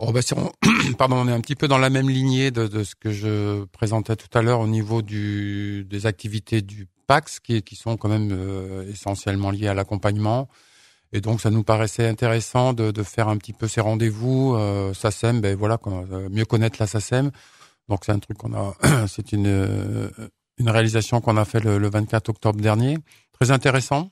Oh 0.08 0.12
ben 0.12 0.22
on, 0.36 0.94
pardon, 0.98 1.18
on 1.18 1.28
est 1.28 1.32
un 1.32 1.42
petit 1.42 1.56
peu 1.56 1.68
dans 1.68 1.78
la 1.78 1.90
même 1.90 2.10
lignée 2.10 2.52
de, 2.52 2.68
de 2.68 2.84
ce 2.84 2.96
que 2.96 3.12
je 3.12 3.64
présentais 3.66 4.16
tout 4.16 4.38
à 4.38 4.42
l'heure 4.42 4.60
au 4.60 4.68
niveau 4.68 5.02
du, 5.02 5.86
des 5.90 6.06
activités 6.06 6.62
du 6.62 6.88
PAX, 7.08 7.40
qui, 7.40 7.62
qui 7.64 7.76
sont 7.76 7.98
quand 7.98 8.10
même 8.10 8.30
euh, 8.32 8.90
essentiellement 8.90 9.52
liées 9.52 9.68
à 9.68 9.74
l'accompagnement. 9.74 10.48
Et 11.12 11.22
donc, 11.22 11.42
ça 11.42 11.52
nous 11.52 11.64
paraissait 11.64 12.08
intéressant 12.08 12.74
de, 12.74 12.92
de 12.92 13.04
faire 13.04 13.28
un 13.28 13.38
petit 13.38 13.54
peu 13.54 13.68
ces 13.68 13.82
rendez-vous. 13.82 14.56
Euh, 14.56 14.94
SACEM, 14.94 15.42
ben 15.42 15.56
voilà, 15.56 15.78
euh, 15.86 16.28
mieux 16.32 16.46
connaître 16.46 16.78
la 16.80 16.88
SACEM, 16.88 17.32
donc 17.90 18.06
c'est 18.06 18.12
un 18.12 18.20
truc 18.20 18.38
qu'on 18.38 18.54
a, 18.54 18.76
c'est 19.08 19.32
une 19.32 19.48
euh, 19.48 20.10
une 20.58 20.70
réalisation 20.70 21.22
qu'on 21.22 21.38
a 21.38 21.46
fait 21.46 21.60
le, 21.60 21.90
24 21.90 22.30
octobre 22.30 22.60
dernier, 22.60 22.98
très 23.34 23.52
intéressant. 23.52 24.12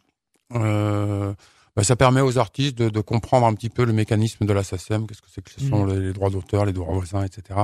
Euh, 0.53 1.33
bah, 1.75 1.83
ça 1.83 1.95
permet 1.95 2.21
aux 2.21 2.37
artistes 2.37 2.77
de, 2.77 2.89
de, 2.89 3.01
comprendre 3.01 3.45
un 3.45 3.53
petit 3.53 3.69
peu 3.69 3.85
le 3.85 3.93
mécanisme 3.93 4.45
de 4.45 4.53
la 4.53 4.63
SACEM, 4.63 5.07
qu'est-ce 5.07 5.21
que 5.21 5.29
c'est 5.33 5.41
que 5.41 5.51
ce 5.51 5.67
sont 5.67 5.85
mmh. 5.85 5.99
les, 5.99 6.13
droits 6.13 6.29
d'auteur, 6.29 6.65
les 6.65 6.73
droits 6.73 6.93
voisins, 6.93 7.23
etc. 7.23 7.59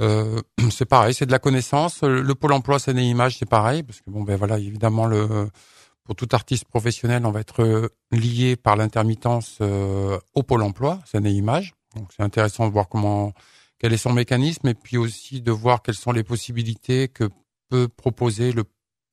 Euh, 0.00 0.40
c'est 0.70 0.84
pareil, 0.84 1.14
c'est 1.14 1.26
de 1.26 1.32
la 1.32 1.38
connaissance. 1.38 2.02
Le, 2.02 2.34
pôle 2.34 2.52
emploi 2.52 2.78
scène 2.78 2.98
et 2.98 3.04
image, 3.04 3.38
c'est 3.38 3.48
pareil, 3.48 3.82
parce 3.82 4.00
que 4.00 4.10
bon 4.10 4.22
ben 4.22 4.36
voilà, 4.36 4.58
évidemment 4.58 5.06
le 5.06 5.48
pour 6.04 6.14
tout 6.16 6.28
artiste 6.32 6.66
professionnel, 6.66 7.24
on 7.24 7.30
va 7.30 7.40
être 7.40 7.90
lié 8.12 8.56
par 8.56 8.76
l'intermittence 8.76 9.58
euh, 9.62 10.18
au 10.34 10.42
pôle 10.42 10.62
emploi 10.62 11.00
scène 11.06 11.26
et 11.26 11.30
image. 11.30 11.74
Donc 11.96 12.08
c'est 12.14 12.22
intéressant 12.22 12.68
de 12.68 12.72
voir 12.72 12.88
comment 12.88 13.32
quel 13.78 13.92
est 13.92 13.98
son 13.98 14.12
mécanisme 14.12 14.68
et 14.68 14.74
puis 14.74 14.98
aussi 14.98 15.40
de 15.40 15.50
voir 15.50 15.82
quelles 15.82 15.94
sont 15.94 16.12
les 16.12 16.22
possibilités 16.22 17.08
que 17.08 17.30
peut 17.70 17.88
proposer 17.88 18.52
le 18.52 18.64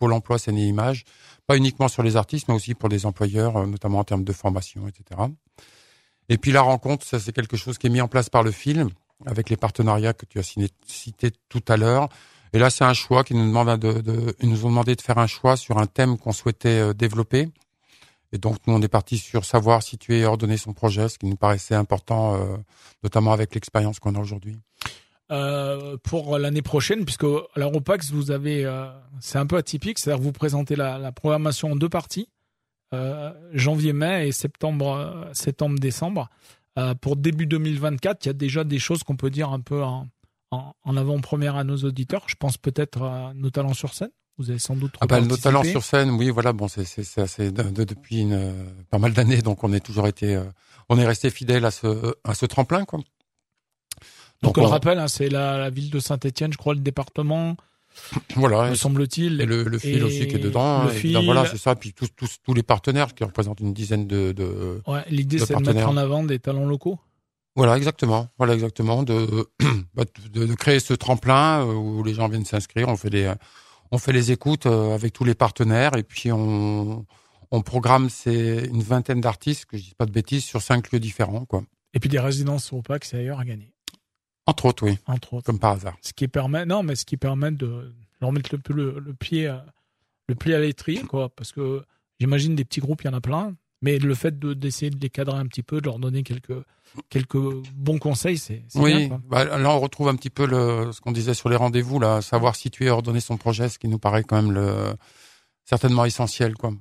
Pôle 0.02 0.14
emploi 0.14 0.40
scène 0.40 0.58
image, 0.58 1.06
pas 1.46 1.58
uniquement 1.58 1.88
sur 1.88 2.02
les 2.02 2.16
artistes, 2.16 2.48
mais 2.48 2.56
aussi 2.56 2.74
pour 2.74 2.90
les 2.90 3.06
employeurs, 3.06 3.56
euh, 3.56 3.68
notamment 3.68 4.00
en 4.00 4.04
termes 4.04 4.24
de 4.24 4.34
formation, 4.34 4.88
etc. 4.88 5.22
Et 6.28 6.40
puis 6.40 6.52
la 6.52 6.62
rencontre, 6.62 7.06
ça 7.06 7.20
c'est 7.20 7.32
quelque 7.32 7.56
chose 7.56 7.78
qui 7.78 7.86
est 7.86 7.92
mis 7.92 8.02
en 8.02 8.08
place 8.08 8.28
par 8.28 8.42
le 8.42 8.50
film, 8.50 8.90
avec 9.28 9.52
les 9.52 9.58
partenariats 9.58 10.14
que 10.14 10.26
tu 10.26 10.40
as 10.40 10.56
cités 10.88 11.32
tout 11.50 11.64
à 11.68 11.78
l'heure. 11.78 12.10
Et 12.54 12.58
là, 12.58 12.72
c'est 12.72 12.84
un 12.84 12.96
choix 12.96 13.24
qui 13.24 13.36
nous 13.36 13.46
demande 13.46 13.80
de, 13.80 14.02
de, 14.02 14.36
ils 14.42 14.50
nous 14.50 14.66
ont 14.66 14.70
demandé 14.70 14.96
de 14.96 15.02
faire 15.02 15.20
un 15.20 15.28
choix 15.28 15.56
sur 15.56 15.78
un 15.78 15.86
thème 15.86 16.18
qu'on 16.18 16.32
souhaitait 16.32 16.80
euh, 16.80 16.94
développer. 16.96 17.50
Et 18.34 18.40
donc, 18.40 18.58
nous, 18.66 18.74
on 18.74 18.82
est 18.82 18.88
parti 18.88 19.20
sur 19.20 19.46
savoir 19.46 19.84
situer 19.84 20.22
et 20.22 20.26
ordonner 20.26 20.58
son 20.58 20.74
projet, 20.74 21.10
ce 21.10 21.20
qui 21.20 21.28
nous 21.28 21.36
paraissait 21.36 21.76
important, 21.76 22.36
euh, 22.36 22.58
notamment 23.04 23.34
avec 23.34 23.54
l'expérience 23.54 24.00
qu'on 24.00 24.16
a 24.16 24.20
aujourd'hui. 24.20 24.58
Euh, 25.32 25.96
pour 26.04 26.38
l'année 26.38 26.62
prochaine, 26.62 27.06
puisque 27.06 27.24
à 27.24 27.60
l'Europax, 27.60 28.12
vous 28.12 28.32
avez, 28.32 28.66
euh, 28.66 28.88
c'est 29.22 29.38
un 29.38 29.46
peu 29.46 29.56
atypique, 29.56 29.98
c'est-à-dire 29.98 30.20
que 30.20 30.26
vous 30.26 30.34
présentez 30.34 30.76
la, 30.76 30.98
la, 30.98 31.14
programmation 31.14 31.72
en 31.72 31.76
deux 31.78 31.88
parties, 31.88 32.28
euh, 32.94 33.32
janvier-mai 33.54 34.28
et 34.28 34.34
septembre, 34.34 35.30
septembre-décembre. 35.32 36.30
pour 37.00 37.16
début 37.16 37.46
2024, 37.46 38.26
il 38.26 38.28
y 38.28 38.30
a 38.30 38.34
déjà 38.34 38.66
des 38.66 38.80
choses 38.80 39.04
qu'on 39.04 39.16
peut 39.16 39.30
dire 39.30 39.52
un 39.52 39.62
peu 39.62 39.82
en, 39.82 40.10
en, 40.52 40.74
en 40.84 40.98
avant-première 40.98 41.56
à 41.56 41.64
nos 41.64 41.78
auditeurs. 41.78 42.24
Je 42.28 42.36
pense 42.36 42.58
peut-être 42.58 43.02
à 43.04 43.32
nos 43.34 43.52
talents 43.52 43.74
sur 43.74 43.94
scène. 43.94 44.12
Vous 44.38 44.50
avez 44.50 44.60
sans 44.60 44.76
doute. 44.76 44.96
Ah 45.00 45.06
bah, 45.06 45.22
nos 45.22 45.38
talents 45.38 45.64
sur 45.64 45.84
scène, 45.84 46.10
oui, 46.12 46.30
voilà, 46.30 46.52
bon, 46.52 46.68
c'est 46.68 47.22
assez 47.22 47.52
de, 47.52 47.84
depuis 47.86 48.22
une, 48.22 48.54
pas 48.90 48.98
mal 48.98 49.14
d'années, 49.14 49.42
donc 49.42 49.64
on 49.64 49.72
est 49.72 49.80
toujours 49.80 50.08
été, 50.08 50.42
on 50.90 50.98
est 50.98 51.06
resté 51.06 51.30
fidèle 51.30 51.64
à 51.64 51.72
ce 51.72 52.16
à 52.26 52.34
ce 52.34 52.46
tremplin, 52.46 52.84
quoi. 52.84 53.00
Donc, 54.42 54.58
on, 54.58 54.62
le 54.62 54.68
rappelle, 54.68 54.98
hein, 55.00 55.08
c'est 55.08 55.30
la, 55.30 55.58
la, 55.58 55.70
ville 55.70 55.90
de 55.90 56.00
Saint-Étienne, 56.00 56.52
je 56.52 56.58
crois, 56.58 56.74
le 56.74 56.80
département. 56.80 57.56
Voilà. 58.36 58.70
Me 58.70 58.76
semble-t-il. 58.76 59.42
Et 59.42 59.46
le, 59.46 59.64
le 59.64 59.78
fil 59.78 60.04
aussi 60.04 60.28
qui 60.28 60.36
est 60.36 60.40
dedans. 60.40 60.86
Le 60.86 60.90
fil. 60.90 61.18
voilà, 61.24 61.46
c'est 61.46 61.58
ça. 61.58 61.76
Puis 61.76 61.94
tous, 61.94 62.08
tous, 62.16 62.38
tous 62.44 62.54
les 62.54 62.64
partenaires 62.64 63.14
qui 63.14 63.24
représentent 63.24 63.60
une 63.60 63.74
dizaine 63.74 64.08
de. 64.08 64.32
de 64.32 64.82
ouais, 64.88 65.04
l'idée 65.10 65.40
c'est 65.40 65.56
de 65.56 65.72
mettre 65.72 65.88
en 65.88 65.98
avant 65.98 66.24
des 66.24 66.40
talents 66.40 66.66
locaux. 66.66 66.98
Voilà, 67.56 67.76
exactement. 67.76 68.30
Voilà, 68.38 68.54
exactement. 68.54 69.04
De, 69.04 69.50
bah, 69.94 70.06
de, 70.32 70.46
de, 70.46 70.54
créer 70.56 70.80
ce 70.80 70.94
tremplin 70.94 71.66
euh, 71.66 71.74
où 71.74 72.02
les 72.04 72.14
gens 72.14 72.30
viennent 72.30 72.46
s'inscrire. 72.46 72.88
On 72.88 72.96
fait 72.96 73.10
des, 73.10 73.34
on 73.92 73.98
fait 73.98 74.14
les 74.14 74.32
écoutes 74.32 74.68
euh, 74.68 74.96
avec 74.96 75.12
tous 75.12 75.26
les 75.26 75.36
partenaires 75.36 75.98
et 75.98 76.04
puis 76.04 76.32
on, 76.32 77.06
on 77.52 77.62
programme 77.62 78.10
c'est 78.10 78.66
une 78.66 78.82
vingtaine 78.82 79.20
d'artistes, 79.20 79.66
que 79.66 79.78
je 79.78 79.84
dis 79.84 79.96
pas 79.96 80.06
de 80.06 80.12
bêtises, 80.12 80.46
sur 80.46 80.62
cinq 80.62 80.92
lieux 80.92 81.00
différents, 81.00 81.46
quoi. 81.46 81.64
Et 81.94 82.00
puis 82.00 82.10
des 82.10 82.20
résidences 82.20 82.72
au 82.72 82.82
PAC, 82.82 83.04
c'est 83.04 83.18
ailleurs 83.18 83.40
à 83.40 83.44
gagner. 83.44 83.71
Entre 84.46 84.66
autres, 84.66 84.86
oui. 84.86 84.98
Entre 85.08 85.34
autres. 85.36 85.46
Comme 85.46 85.60
par 85.60 85.72
hasard. 85.72 85.98
Ce 86.02 86.14
qui 86.14 86.28
permet, 86.28 86.66
non, 86.66 86.84
mais 86.84 86.96
ce 86.96 87.06
qui 87.06 87.18
permet 87.18 87.52
de 87.52 87.94
leur 88.22 88.32
mettre 88.32 88.56
le, 88.70 89.00
le, 89.00 89.14
pied, 89.14 89.54
le 90.28 90.36
pied 90.36 90.54
à 90.56 90.60
l'étrier, 90.60 91.02
quoi. 91.02 91.30
Parce 91.30 91.52
que 91.52 91.84
j'imagine 92.20 92.56
des 92.56 92.66
petits 92.66 92.82
groupes, 92.82 93.02
il 93.04 93.08
y 93.08 93.10
en 93.10 93.14
a 93.14 93.22
plein. 93.22 93.56
Mais 93.84 93.98
le 93.98 94.14
fait 94.14 94.38
de 94.38 94.54
d'essayer 94.54 94.92
de 94.92 95.00
les 95.00 95.10
cadrer 95.10 95.38
un 95.38 95.48
petit 95.48 95.64
peu, 95.64 95.82
de 95.82 95.86
leur 95.86 95.98
donner 95.98 96.22
quelques 96.22 96.64
quelques 97.10 97.38
bons 97.74 97.98
conseils, 97.98 98.38
c'est 98.38 98.64
oui. 98.76 99.08
Bien, 99.08 99.22
bah, 99.28 99.46
là, 99.46 99.70
on 99.72 99.80
retrouve 99.80 100.08
un 100.08 100.16
petit 100.16 100.30
peu 100.30 100.46
le, 100.46 100.92
ce 100.92 101.02
qu'on 101.02 101.12
disait 101.12 101.34
sur 101.34 101.50
les 101.50 101.56
rendez-vous, 101.56 102.00
là, 102.00 102.22
savoir 102.22 102.56
situer, 102.56 102.90
ordonner 102.90 103.22
son 103.22 103.38
projet, 103.38 103.70
ce 103.70 103.80
qui 103.80 103.88
nous 103.88 103.98
paraît 103.98 104.24
quand 104.24 104.36
même 104.36 104.52
le 104.52 104.94
certainement 105.66 106.06
essentiel, 106.06 106.54
quoi. 106.54 106.72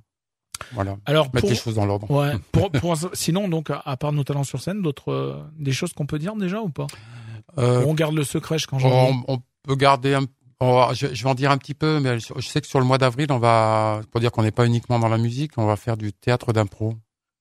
Voilà. 0.73 0.99
Alors 1.07 1.31
mettre 1.33 1.49
les 1.49 1.55
choses 1.55 1.77
dans 1.77 1.87
l'ordre. 1.87 2.11
Ouais. 2.11 2.33
pour, 2.53 2.71
pour, 2.71 2.97
sinon, 3.15 3.49
donc, 3.49 3.71
à 3.71 3.97
part 3.97 4.13
nos 4.13 4.25
talents 4.25 4.45
sur 4.45 4.61
scène, 4.61 4.83
d'autres 4.83 5.11
euh, 5.11 5.43
des 5.59 5.73
choses 5.73 5.95
qu'on 5.95 6.07
peut 6.07 6.19
dire 6.19 6.37
déjà 6.37 6.61
ou 6.61 6.69
pas? 6.69 6.87
euh, 6.87 7.20
On 7.57 7.95
garde 7.95 8.15
le 8.15 8.25
secret 8.25 8.57
quand 8.69 8.83
on, 8.83 9.25
on 9.29 9.39
peut 9.63 9.77
garder 9.77 10.15
un 10.15 10.25
je, 10.61 11.15
je, 11.15 11.25
vais 11.25 11.31
en 11.31 11.35
dire 11.35 11.51
un 11.51 11.59
petit 11.59 11.75
peu, 11.75 12.01
mais 12.01 12.19
je 12.21 12.47
sais 12.47 12.61
que 12.61 12.67
sur 12.67 12.81
le 12.81 12.85
mois 12.85 12.99
d'avril, 12.99 13.29
on 13.31 13.39
va, 13.39 14.03
pour 14.11 14.21
dire 14.21 14.31
qu'on 14.31 14.43
n'est 14.43 14.51
pas 14.51 14.67
uniquement 14.67 14.99
dans 14.99 15.09
la 15.09 15.19
musique, 15.19 15.53
on 15.57 15.67
va 15.67 15.77
faire 15.77 15.97
du 15.97 16.13
théâtre 16.13 16.53
d'impro. 16.53 16.95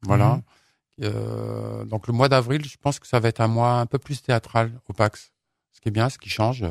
Voilà. 0.04 0.36
Mhm. 0.36 0.42
Euh, 1.02 1.86
donc 1.86 2.08
le 2.08 2.14
mois 2.14 2.30
d'avril, 2.30 2.64
je 2.66 2.78
pense 2.78 3.00
que 3.00 3.08
ça 3.08 3.20
va 3.20 3.30
être 3.30 3.42
un 3.42 3.48
mois 3.48 3.74
un 3.74 3.86
peu 3.86 4.00
plus 4.00 4.22
théâtral 4.22 4.72
au 4.88 4.94
PAX. 4.94 5.32
Ce 5.72 5.82
qui 5.82 5.90
est 5.90 5.92
bien, 5.92 6.10
ce 6.10 6.18
qui 6.18 6.30
change. 6.30 6.66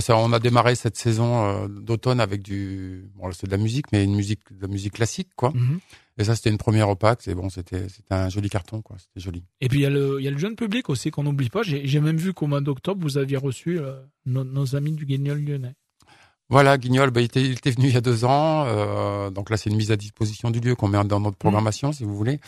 Ça, 0.00 0.16
on 0.16 0.32
a 0.32 0.38
démarré 0.38 0.74
cette 0.74 0.96
saison 0.96 1.44
euh, 1.44 1.68
d'automne 1.68 2.20
avec 2.20 2.42
du, 2.42 3.10
bon, 3.14 3.30
c'est 3.32 3.46
de 3.46 3.50
la 3.50 3.58
musique, 3.58 3.86
mais 3.92 4.04
une 4.04 4.14
musique, 4.14 4.40
de 4.50 4.62
la 4.62 4.68
musique 4.68 4.94
classique, 4.94 5.28
quoi. 5.36 5.50
Mhm. 5.54 5.80
Et 6.18 6.24
ça, 6.24 6.36
c'était 6.36 6.50
une 6.50 6.58
première 6.58 6.94
PAX. 6.96 7.26
Et 7.28 7.34
bon, 7.34 7.48
c'était, 7.48 7.88
c'était 7.88 8.14
un 8.14 8.28
joli 8.28 8.48
carton, 8.48 8.82
quoi. 8.82 8.96
C'était 8.98 9.20
joli. 9.20 9.44
Et 9.60 9.68
puis 9.68 9.80
il 9.80 9.82
y 9.82 9.86
a 9.86 9.90
le, 9.90 10.20
il 10.20 10.24
y 10.24 10.28
a 10.28 10.30
le 10.30 10.38
jeune 10.38 10.56
public 10.56 10.88
aussi 10.90 11.10
qu'on 11.10 11.22
n'oublie 11.22 11.48
pas. 11.48 11.62
J'ai, 11.62 11.86
j'ai 11.86 12.00
même 12.00 12.16
vu 12.16 12.32
qu'au 12.34 12.46
mois 12.46 12.60
d'octobre, 12.60 13.00
vous 13.02 13.18
aviez 13.18 13.36
reçu 13.36 13.78
euh, 13.78 14.00
nos, 14.26 14.44
nos, 14.44 14.76
amis 14.76 14.92
du 14.92 15.06
Guignol 15.06 15.42
lyonnais. 15.42 15.74
Voilà, 16.48 16.76
Guignol, 16.76 17.10
bah, 17.10 17.22
il, 17.22 17.24
était, 17.24 17.42
il 17.42 17.52
était 17.52 17.70
venu 17.70 17.88
il 17.88 17.94
y 17.94 17.96
a 17.96 18.02
deux 18.02 18.24
ans. 18.24 18.64
Euh, 18.66 19.30
donc 19.30 19.48
là, 19.48 19.56
c'est 19.56 19.70
une 19.70 19.76
mise 19.76 19.90
à 19.90 19.96
disposition 19.96 20.50
du 20.50 20.60
lieu 20.60 20.74
qu'on 20.74 20.88
met 20.88 21.02
dans 21.04 21.20
notre 21.20 21.38
programmation, 21.38 21.92
si 21.92 22.04
vous 22.04 22.14
voulez. 22.14 22.40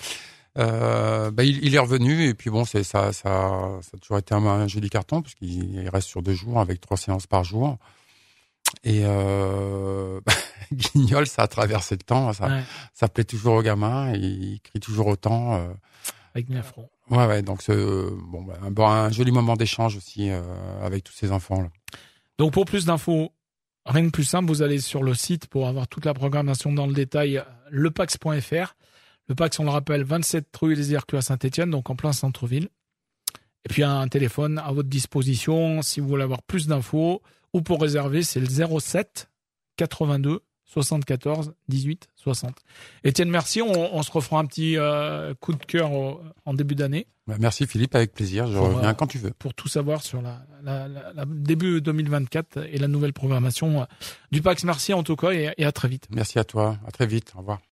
Euh, 0.57 1.31
bah, 1.31 1.43
il, 1.43 1.65
il, 1.65 1.75
est 1.75 1.79
revenu 1.79 2.29
et 2.29 2.35
puis 2.35 2.49
bon, 2.49 2.65
c'est 2.65 2.85
ça, 2.85 3.13
ça, 3.13 3.79
ça 3.83 3.91
a 3.95 3.99
toujours 3.99 4.19
été 4.19 4.35
un, 4.35 4.69
joli 4.69 4.89
carton 4.89 5.21
parce 5.21 5.35
qu'il 5.35 5.89
reste 5.89 6.09
sur 6.09 6.23
deux 6.23 6.35
jours 6.35 6.61
avec 6.61 6.81
trois 6.81 6.97
séances 6.97 7.27
par 7.27 7.43
jour. 7.43 7.79
Et 8.85 9.03
euh, 9.05 10.21
Guignol, 10.73 11.27
ça 11.27 11.43
a 11.43 11.49
traversé 11.49 11.97
le 11.97 12.03
temps, 12.03 12.33
ça, 12.33 12.63
ça 12.93 13.09
plaît 13.09 13.25
toujours 13.25 13.55
aux 13.55 13.63
gamins, 13.63 14.13
il 14.13 14.61
crie 14.63 14.81
toujours 14.81 15.09
autant. 15.09 15.55
Euh. 15.55 15.73
Avec 16.35 16.49
bien 16.49 16.63
front. 16.63 16.89
Ouais, 17.11 17.27
ouais, 17.27 17.43
donc 17.43 17.69
bon, 17.69 18.43
bah, 18.43 18.59
bon, 18.71 18.87
un 18.87 19.11
joli 19.11 19.31
moment 19.31 19.57
d'échange 19.57 19.97
aussi 19.97 20.31
euh, 20.31 20.43
avec 20.83 21.05
tous 21.05 21.13
ces 21.13 21.33
enfants 21.33 21.63
là. 21.63 21.69
Donc 22.39 22.53
pour 22.53 22.65
plus 22.65 22.85
d'infos, 22.87 23.33
rien 23.87 24.05
de 24.05 24.11
plus 24.11 24.25
simple, 24.25 24.49
vous 24.49 24.63
allez 24.63 24.81
sur 24.81 25.03
le 25.03 25.15
site 25.15 25.47
pour 25.47 25.69
avoir 25.69 25.87
toute 25.87 26.05
la 26.05 26.15
programmation 26.15 26.73
dans 26.73 26.87
le 26.87 26.95
détail, 26.95 27.43
lepax.fr. 27.71 28.75
Le 29.29 29.35
Pax, 29.35 29.59
on 29.59 29.65
le 29.65 29.71
rappelle, 29.71 30.05
27 30.05 30.55
rue 30.61 30.75
des 30.75 30.93
Hercules 30.93 31.19
à 31.19 31.23
Saint-Etienne, 31.23 31.71
donc 31.71 31.89
en 31.91 31.97
plein 31.97 32.13
centre-ville. 32.13 32.69
Et 33.65 33.69
puis 33.71 33.83
un 33.83 34.07
téléphone 34.09 34.59
à 34.59 34.73
votre 34.73 34.89
disposition 34.89 35.81
si 35.81 36.01
vous 36.01 36.09
voulez 36.09 36.23
avoir 36.23 36.43
plus 36.43 36.67
d'infos 36.67 37.23
ou 37.55 37.63
pour 37.63 37.81
réserver, 37.81 38.23
c'est 38.23 38.41
le 38.41 38.47
07 38.47 39.31
82 39.77 40.41
74 40.67 41.55
18 41.69 42.09
60. 42.17 42.57
Étienne, 43.05 43.31
merci. 43.31 43.63
On, 43.63 44.03
se 44.03 44.11
refera 44.11 44.39
un 44.39 44.47
petit 44.47 44.77
euh, 44.77 45.35
coup 45.35 45.53
de 45.53 45.65
cœur 45.65 45.91
en 46.45 46.55
début 46.55 46.75
d'année. 46.75 47.07
Bah, 47.27 47.37
merci 47.39 47.67
Philippe, 47.67 47.95
avec 47.95 48.13
plaisir. 48.13 48.47
Je 48.49 48.59
reviens 48.59 48.93
quand 48.95 49.07
tu 49.07 49.19
veux. 49.19 49.31
Pour 49.31 49.55
tout 49.55 49.69
savoir 49.69 50.03
sur 50.03 50.21
la, 50.21 50.45
début 51.27 51.81
2024 51.81 52.67
et 52.71 52.79
la 52.79 52.89
nouvelle 52.89 53.13
programmation 53.13 53.87
du 54.33 54.43
PAX. 54.43 54.65
Merci 54.65 54.93
en 54.93 55.03
tout 55.03 55.17
cas 55.17 55.31
et, 55.31 55.53
et 55.57 55.65
à 55.65 55.73
très 55.73 55.89
vite. 55.89 56.09
Merci 56.11 56.39
à 56.39 56.45
toi. 56.45 56.79
À 56.87 56.91
très 56.91 57.07
vite. 57.07 57.33
Au 57.37 57.39
revoir. 57.39 57.61